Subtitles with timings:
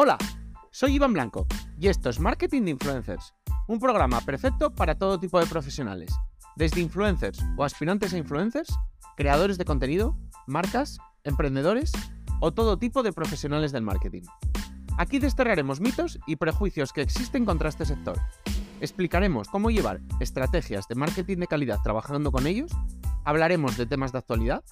[0.00, 0.16] Hola,
[0.70, 1.44] soy Iván Blanco
[1.76, 3.34] y esto es Marketing de Influencers,
[3.66, 6.12] un programa perfecto para todo tipo de profesionales,
[6.54, 8.72] desde influencers o aspirantes a influencers,
[9.16, 10.16] creadores de contenido,
[10.46, 11.90] marcas, emprendedores
[12.38, 14.22] o todo tipo de profesionales del marketing.
[14.98, 18.20] Aquí desterraremos mitos y prejuicios que existen contra este sector.
[18.80, 22.70] Explicaremos cómo llevar estrategias de marketing de calidad trabajando con ellos,
[23.24, 24.62] hablaremos de temas de actualidad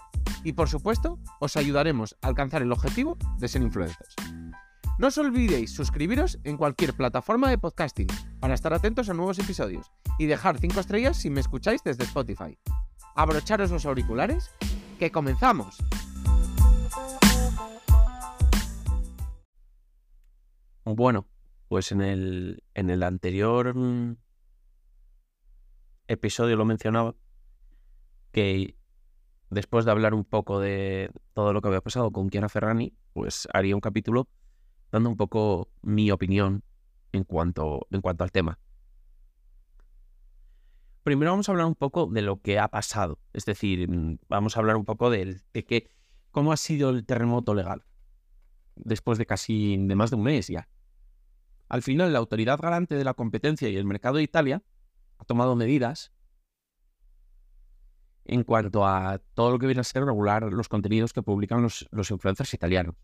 [0.44, 4.14] y por supuesto os ayudaremos a alcanzar el objetivo de ser influencers.
[4.98, 8.08] No os olvidéis suscribiros en cualquier plataforma de podcasting
[8.40, 12.56] para estar atentos a nuevos episodios y dejar 5 estrellas si me escucháis desde Spotify.
[13.14, 14.50] Abrocharos los auriculares,
[14.98, 15.76] que comenzamos.
[20.84, 21.26] Bueno,
[21.68, 24.16] pues en el, en el anterior mm,
[26.08, 27.14] episodio lo mencionaba,
[28.32, 28.78] que
[29.50, 33.46] después de hablar un poco de todo lo que había pasado con Chiara Ferrani, pues
[33.52, 34.26] haría un capítulo
[34.96, 36.62] dando un poco mi opinión
[37.12, 38.58] en cuanto, en cuanto al tema.
[41.02, 44.56] Primero vamos a hablar un poco de lo que ha pasado, es decir, mm, vamos
[44.56, 45.90] a hablar un poco de, de que,
[46.30, 47.84] cómo ha sido el terremoto legal
[48.74, 50.68] después de casi de más de un mes ya.
[51.68, 54.62] Al final, la autoridad garante de la competencia y el mercado de Italia
[55.18, 56.12] ha tomado medidas
[58.24, 61.86] en cuanto a todo lo que viene a ser regular los contenidos que publican los,
[61.92, 62.96] los influencers italianos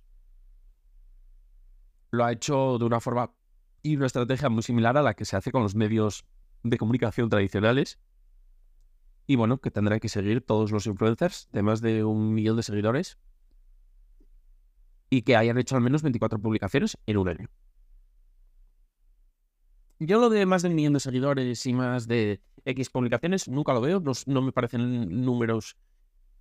[2.13, 3.35] lo ha hecho de una forma
[3.83, 6.25] y una estrategia muy similar a la que se hace con los medios
[6.63, 7.99] de comunicación tradicionales.
[9.27, 12.63] Y bueno, que tendrán que seguir todos los influencers de más de un millón de
[12.63, 13.19] seguidores
[15.11, 17.49] y que hayan hecho al menos 24 publicaciones en un año.
[19.99, 23.73] Yo lo de más de un millón de seguidores y más de X publicaciones nunca
[23.73, 25.77] lo veo, no, no me parecen números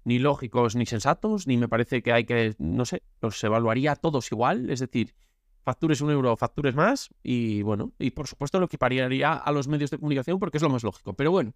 [0.03, 4.31] ni lógicos ni sensatos, ni me parece que hay que, no sé, los evaluaría todos
[4.31, 5.13] igual, es decir,
[5.63, 9.91] factures un euro, factures más, y bueno, y por supuesto lo equipararía a los medios
[9.91, 11.13] de comunicación porque es lo más lógico.
[11.13, 11.53] Pero bueno,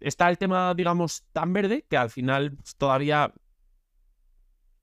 [0.00, 3.32] está el tema, digamos, tan verde que al final todavía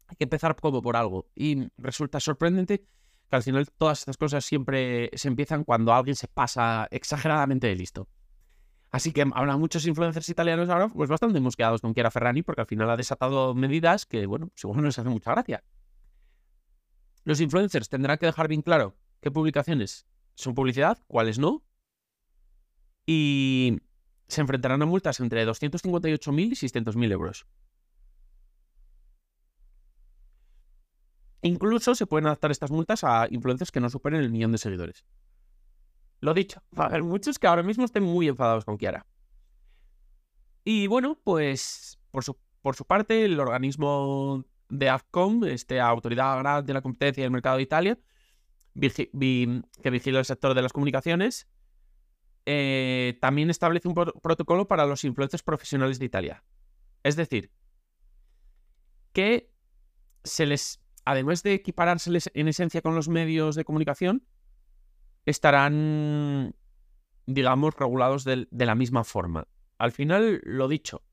[0.08, 1.30] hay que empezar como por algo.
[1.36, 2.86] Y resulta sorprendente
[3.30, 7.76] que al final todas estas cosas siempre se empiezan cuando alguien se pasa exageradamente de
[7.76, 8.10] listo.
[8.92, 12.68] Así que habrá muchos influencers italianos ahora, pues bastante mosqueados con Chiara Ferrani, porque al
[12.68, 15.64] final ha desatado medidas que, bueno, seguro no les hace mucha gracia.
[17.24, 20.06] Los influencers tendrán que dejar bien claro qué publicaciones
[20.36, 21.64] son publicidad, cuáles no.
[23.06, 23.80] Y
[24.28, 27.46] se enfrentarán a multas entre 258.000 y 600.000 euros.
[31.44, 35.06] Incluso se pueden adaptar estas multas a influencers que no superen el millón de seguidores.
[36.20, 39.06] Lo dicho, va a haber muchos que ahora mismo estén muy enfadados con Kiara.
[40.64, 46.74] Y bueno, pues por su, por su parte, el organismo de AFCOM, este, Autoridad de
[46.74, 48.00] la Competencia y el Mercado de Italia,
[48.80, 49.12] que
[49.92, 51.48] vigila el sector de las comunicaciones,
[52.46, 56.44] eh, también establece un protocolo para los influencers profesionales de Italia.
[57.04, 57.52] Es decir,
[59.12, 59.52] que
[60.24, 64.26] se les, además de equiparárseles en esencia con los medios de comunicación,
[65.26, 66.56] estarán,
[67.26, 69.48] digamos, regulados de la misma forma.
[69.78, 71.04] Al final, lo dicho,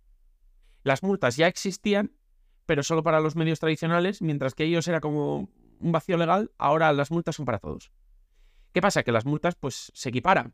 [0.84, 2.12] las multas ya existían
[2.68, 5.48] pero solo para los medios tradicionales, mientras que ellos era como
[5.80, 7.90] un vacío legal, ahora las multas son para todos.
[8.74, 9.02] ¿Qué pasa?
[9.02, 10.52] Que las multas pues se equiparan.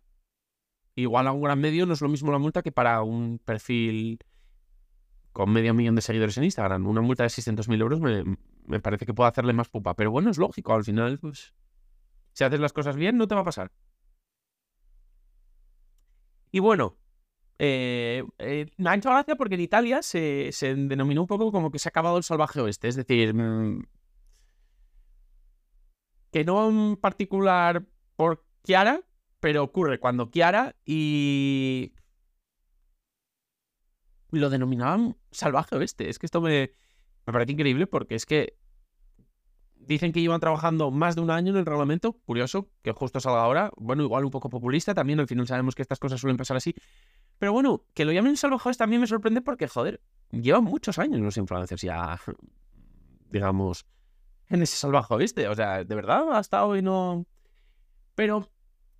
[0.95, 4.21] Igual a un gran medio no es lo mismo la multa que para un perfil
[5.33, 6.87] con medio millón de seguidores en Instagram.
[6.87, 9.97] Una multa de 600.000 euros me, parece que puede hacerle más pupa.
[9.97, 10.73] Pero bueno, es lógico.
[10.73, 11.53] Al final, pues,
[12.33, 13.73] si haces las cosas bien, no te va a pasar.
[16.53, 16.97] Y bueno,
[17.59, 21.79] eh, eh, me ha hecho gracia porque en Italia se, denominó un poco como que
[21.79, 22.89] se ha acabado el salvaje oeste.
[22.89, 23.85] Es decir, mm,
[26.31, 27.85] que no en particular
[28.17, 29.03] por Chiara,
[29.41, 31.95] pero ocurre cuando Chiara y
[34.31, 36.09] lo denominaban salvaje oeste.
[36.09, 36.73] Es que esto me,
[37.27, 38.59] me parece increíble porque es que
[39.87, 42.15] dicen que llevan trabajando más de un año en el reglamento.
[42.25, 43.71] Curioso que justo salga ahora.
[43.77, 45.21] Bueno, igual un poco populista también.
[45.21, 46.75] Al final sabemos que estas cosas suelen pasar así.
[47.39, 50.01] Pero bueno, que lo llamen salvajes también me sorprende porque, joder,
[50.31, 52.19] llevan muchos años los influencers ya,
[53.31, 53.87] digamos,
[54.49, 55.49] en ese salvaje ¿viste?
[55.49, 57.27] O sea, de verdad, hasta hoy no.
[58.15, 58.51] Pero,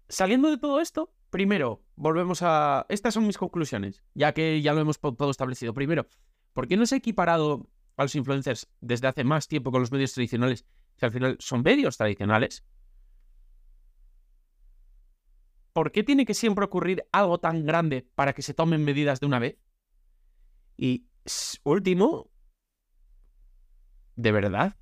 [0.09, 2.87] saliendo de todo esto, primero, volvemos a.
[2.89, 5.75] Estas son mis conclusiones, ya que ya lo hemos todo establecido.
[5.75, 6.07] Primero,
[6.53, 9.93] ¿por qué no se ha equiparado a los influencers desde hace más tiempo con los
[9.93, 10.65] medios tradicionales?
[10.97, 12.65] Si al final son medios tradicionales.
[15.75, 19.27] ¿Por qué tiene que siempre ocurrir algo tan grande para que se tomen medidas de
[19.27, 19.59] una vez?
[20.79, 21.09] Y
[21.65, 22.31] último,
[24.17, 24.77] de verdad,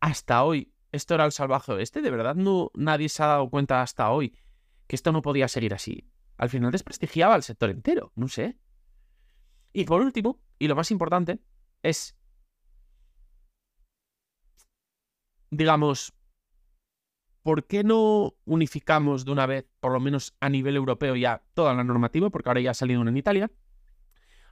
[0.00, 2.02] hasta hoy esto era el salvaje oeste.
[2.02, 4.38] De verdad, no, nadie se ha dado cuenta hasta hoy
[4.86, 6.08] que esto no podía seguir así.
[6.36, 8.58] Al final desprestigiaba al sector entero, no sé.
[9.72, 11.40] Y por último, y lo más importante,
[11.82, 12.16] es,
[15.50, 16.12] digamos,
[17.44, 21.74] ¿por qué no unificamos de una vez, por lo menos a nivel europeo, ya toda
[21.74, 22.30] la normativa?
[22.30, 23.52] Porque ahora ya ha salido una en Italia,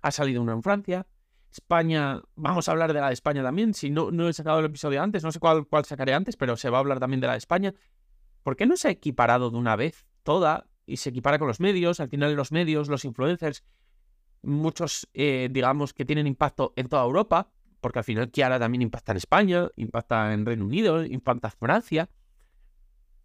[0.02, 1.06] ha salido una en Francia,
[1.50, 4.66] España, vamos a hablar de la de España también, si no, no he sacado el
[4.66, 7.32] episodio antes, no sé cuál, sacaré antes, pero se va a hablar también de la
[7.32, 7.74] de España.
[8.42, 11.60] ¿Por qué no se ha equiparado de una vez toda y se equipara con los
[11.60, 11.98] medios?
[11.98, 13.64] Al final los medios, los influencers,
[14.42, 17.50] muchos, eh, digamos, que tienen impacto en toda Europa,
[17.80, 22.10] porque al final Kiara también impacta en España, impacta en Reino Unido, impacta en Francia.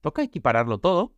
[0.02, 1.16] Toca equipararlo todo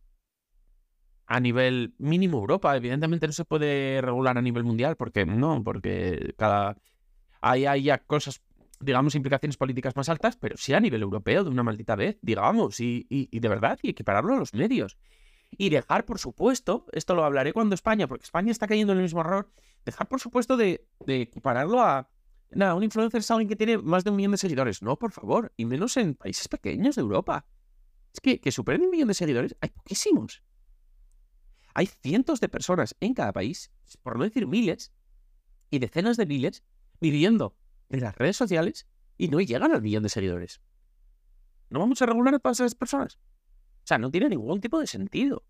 [1.26, 2.76] a nivel mínimo Europa.
[2.76, 6.76] Evidentemente no se puede regular a nivel mundial, porque no, porque cada
[7.40, 8.42] hay ya cosas,
[8.80, 12.80] digamos, implicaciones políticas más altas, pero sí a nivel europeo, de una maldita vez, digamos,
[12.80, 14.98] y, y, de verdad, y equipararlo a los medios.
[15.50, 19.04] Y dejar, por supuesto, esto lo hablaré cuando España, porque España está cayendo en el
[19.04, 19.50] mismo error,
[19.84, 22.08] dejar, por supuesto, de, de equipararlo a,
[22.50, 24.82] nada, un influencer es alguien que tiene más de un millón de seguidores.
[24.82, 27.46] No, por favor, y menos en países pequeños de Europa.
[28.12, 30.42] Es que, que superen un millón de seguidores, hay poquísimos.
[31.74, 33.70] Hay cientos de personas en cada país,
[34.02, 34.92] por no decir miles,
[35.70, 36.64] y decenas de miles,
[37.00, 37.56] viviendo
[37.88, 38.86] en las redes sociales
[39.16, 40.60] y no llegan al millón de seguidores.
[41.68, 43.18] ¿No vamos a regular a esas personas?
[43.84, 45.44] O sea, no tiene ningún tipo de sentido.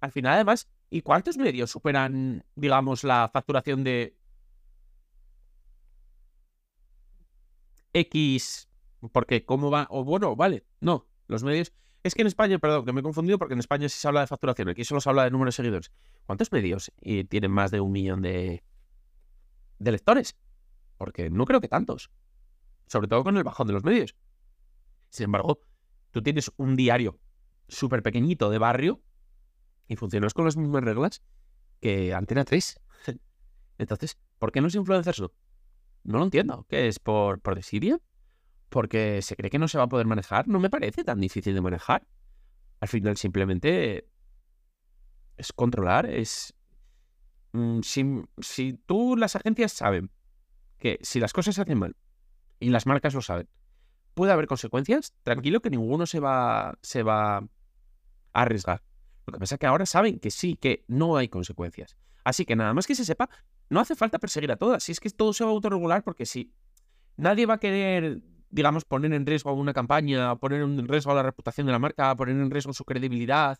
[0.00, 4.16] Al final, además, ¿y cuántos medios superan, digamos, la facturación de
[7.92, 8.68] X?
[9.12, 9.86] Porque, ¿cómo va?
[9.90, 11.72] O bueno, vale, no, los medios.
[12.02, 14.20] Es que en España, perdón, que me he confundido porque en España sí se habla
[14.20, 15.90] de facturación, aquí solo se habla de número de seguidores.
[16.24, 16.92] ¿Cuántos medios
[17.28, 18.62] tienen más de un millón de,
[19.78, 20.36] de lectores?
[20.98, 22.10] Porque no creo que tantos.
[22.86, 24.14] Sobre todo con el bajón de los medios.
[25.10, 25.60] Sin embargo,
[26.12, 27.18] tú tienes un diario
[27.68, 29.02] súper pequeñito de barrio
[29.88, 31.22] y funcionas con las mismas reglas
[31.80, 32.80] que Antena 3.
[33.78, 35.32] Entonces, ¿por qué no es influencers no?
[36.04, 36.66] No lo entiendo.
[36.68, 36.98] ¿Qué es?
[36.98, 38.00] ¿Por, por desidia?
[38.68, 40.48] ¿Porque se cree que no se va a poder manejar?
[40.48, 42.06] No me parece tan difícil de manejar.
[42.80, 44.08] Al final simplemente
[45.36, 46.54] es controlar, es...
[47.52, 48.04] Mm, si,
[48.38, 50.10] si tú, las agencias saben
[50.78, 51.96] que si las cosas se hacen mal
[52.58, 53.48] y las marcas lo saben,
[54.14, 57.48] puede haber consecuencias, tranquilo que ninguno se va, se va a
[58.32, 58.82] arriesgar.
[59.26, 61.96] Lo que pasa es que ahora saben que sí, que no hay consecuencias.
[62.24, 63.28] Así que nada más que se sepa,
[63.68, 64.82] no hace falta perseguir a todas.
[64.82, 66.52] Si es que todo se va a autorregular porque si
[67.16, 71.66] nadie va a querer, digamos, poner en riesgo una campaña, poner en riesgo la reputación
[71.66, 73.58] de la marca, poner en riesgo su credibilidad,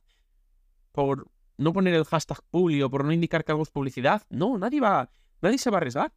[0.93, 1.29] por
[1.59, 4.23] no poner el hashtag publio, por no indicar que algo es publicidad.
[4.31, 5.11] No, nadie va,
[5.43, 6.13] nadie se va a arriesgar.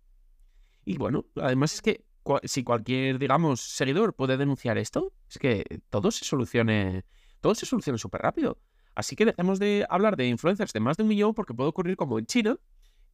[0.85, 2.05] Y bueno, además es que
[2.43, 7.05] si cualquier, digamos, seguidor puede denunciar esto, es que todo se solucione,
[7.41, 8.59] todo se soluciona súper rápido.
[8.95, 11.95] Así que dejemos de hablar de influencers de más de un millón porque puede ocurrir
[11.95, 12.57] como en China,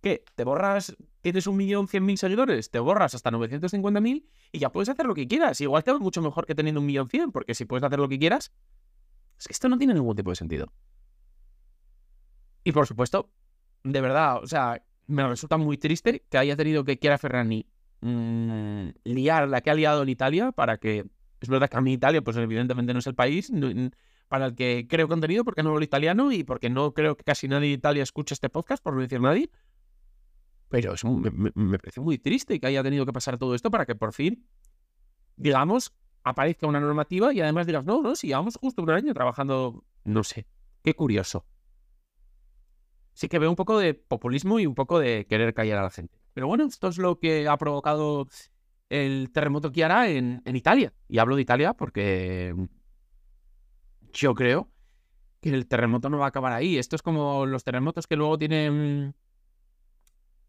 [0.05, 4.59] que te borras, tienes un millón cien mil seguidores, te borras hasta 950 mil y
[4.59, 5.59] ya puedes hacer lo que quieras.
[5.61, 8.07] Igual te va mucho mejor que teniendo un millón cien, porque si puedes hacer lo
[8.07, 8.51] que quieras,
[9.39, 10.71] es que esto no tiene ningún tipo de sentido.
[12.63, 13.31] Y por supuesto,
[13.83, 17.65] de verdad, o sea, me resulta muy triste que haya tenido que Chiara Ferrani
[18.01, 21.05] mmm, liar la que ha liado en Italia para que.
[21.41, 23.51] Es verdad que a mí Italia, pues evidentemente no es el país
[24.27, 27.47] para el que creo contenido porque no hablo italiano y porque no creo que casi
[27.47, 29.49] nadie de Italia escuche este podcast, por no decir nadie.
[30.75, 33.95] Pero es me, parece muy triste que haya tenido que pasar todo esto para que
[33.95, 34.45] por fin,
[35.37, 39.85] digamos, aparezca una normativa y además digas, no, no, si llevamos justo un año trabajando,
[40.03, 40.47] no sé,
[40.83, 41.45] qué curioso
[43.15, 45.89] sí que veo un poco de populismo y un poco de querer callar a la
[45.89, 46.19] gente.
[46.33, 48.27] Pero bueno, esto es lo que ha provocado
[48.89, 50.93] el terremoto que hará en, Italia.
[51.07, 52.53] Y hablo de Italia porque
[54.13, 54.69] yo creo
[55.41, 56.77] que el terremoto no va a acabar ahí.
[56.77, 59.15] Esto es como los terremotos que luego tienen...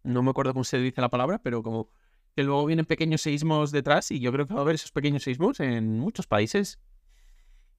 [0.07, 1.91] No me acuerdo cómo se dice la palabra, pero como
[2.37, 5.25] que luego vienen pequeños seísmos detrás y yo creo que va a haber esos pequeños
[5.25, 6.79] seísmos en muchos países.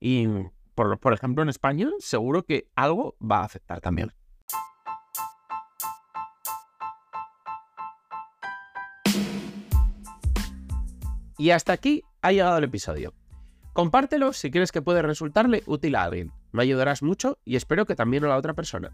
[0.01, 0.27] Y,
[0.75, 4.11] por, por ejemplo, en España, seguro que algo va a afectar también.
[11.37, 13.13] Y hasta aquí ha llegado el episodio.
[13.71, 16.33] Compártelo si crees que puede resultarle útil a alguien.
[16.51, 18.91] Me ayudarás mucho y espero que también a la otra persona.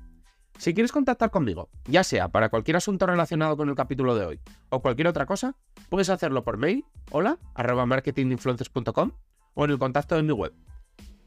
[0.57, 4.39] Si quieres contactar conmigo, ya sea para cualquier asunto relacionado con el capítulo de hoy
[4.69, 5.55] o cualquier otra cosa,
[5.89, 9.11] puedes hacerlo por mail, hola, arroba marketinginfluencers.com
[9.55, 10.53] o en el contacto de mi web.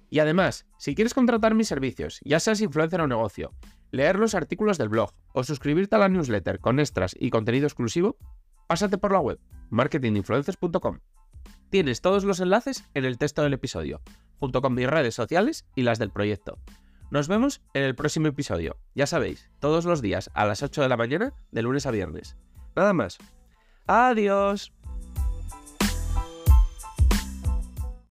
[0.09, 3.53] Y además, si quieres contratar mis servicios, ya seas influencer o negocio,
[3.91, 8.17] leer los artículos del blog o suscribirte a la newsletter con extras y contenido exclusivo,
[8.69, 9.41] pásate por la web
[9.71, 11.01] marketinginfluencers.com.
[11.71, 14.01] Tienes todos los enlaces en el texto del episodio,
[14.39, 16.59] junto con mis redes sociales y las del proyecto.
[17.11, 18.77] Nos vemos en el próximo episodio.
[18.95, 22.37] Ya sabéis, todos los días a las 8 de la mañana, de lunes a viernes.
[22.75, 23.19] Nada más.
[23.87, 24.73] Adiós.